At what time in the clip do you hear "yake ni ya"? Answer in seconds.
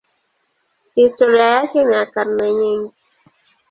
1.45-2.05